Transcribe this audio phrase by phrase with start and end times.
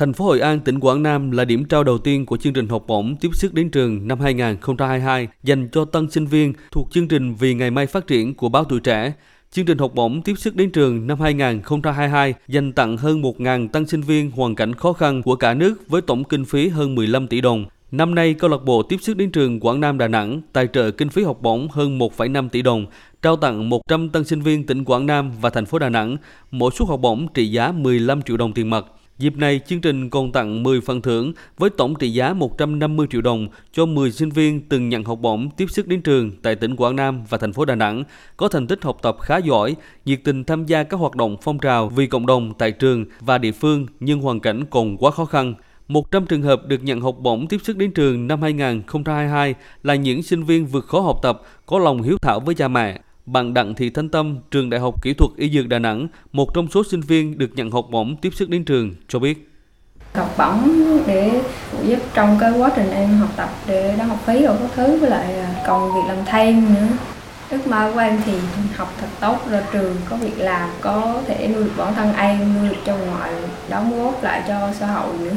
[0.00, 2.68] Thành phố Hội An, tỉnh Quảng Nam là điểm trao đầu tiên của chương trình
[2.68, 7.08] học bổng tiếp sức đến trường năm 2022 dành cho tân sinh viên thuộc chương
[7.08, 9.12] trình Vì ngày mai phát triển của báo Tuổi trẻ.
[9.50, 13.86] Chương trình học bổng tiếp sức đến trường năm 2022 dành tặng hơn 1.000 tân
[13.86, 17.26] sinh viên hoàn cảnh khó khăn của cả nước với tổng kinh phí hơn 15
[17.26, 17.64] tỷ đồng.
[17.90, 20.90] Năm nay, câu lạc bộ tiếp sức đến trường Quảng Nam Đà Nẵng tài trợ
[20.90, 22.86] kinh phí học bổng hơn 1,5 tỷ đồng,
[23.22, 26.16] trao tặng 100 tân sinh viên tỉnh Quảng Nam và thành phố Đà Nẵng,
[26.50, 28.84] mỗi suất học bổng trị giá 15 triệu đồng tiền mặt.
[29.20, 33.20] Dịp này, chương trình còn tặng 10 phần thưởng với tổng trị giá 150 triệu
[33.20, 36.76] đồng cho 10 sinh viên từng nhận học bổng tiếp sức đến trường tại tỉnh
[36.76, 38.04] Quảng Nam và thành phố Đà Nẵng,
[38.36, 41.58] có thành tích học tập khá giỏi, nhiệt tình tham gia các hoạt động phong
[41.58, 45.24] trào vì cộng đồng tại trường và địa phương nhưng hoàn cảnh còn quá khó
[45.24, 45.54] khăn.
[45.88, 50.22] 100 trường hợp được nhận học bổng tiếp sức đến trường năm 2022 là những
[50.22, 53.74] sinh viên vượt khó học tập, có lòng hiếu thảo với cha mẹ, bạn Đặng
[53.74, 56.82] Thị Thanh Tâm, trường Đại học Kỹ thuật Y Dược Đà Nẵng, một trong số
[56.90, 59.50] sinh viên được nhận học bổng tiếp sức đến trường, cho biết.
[60.14, 61.42] Học bổng để
[61.84, 64.98] giúp trong cái quá trình em học tập để đóng học phí rồi các thứ
[64.98, 66.86] với lại à, còn việc làm thêm nữa.
[67.50, 68.32] Ước mơ của em thì
[68.76, 72.54] học thật tốt ra trường có việc làm có thể nuôi được bản thân em
[72.58, 73.32] nuôi được cho ngoại
[73.68, 75.34] đóng góp lại cho xã hội nữa.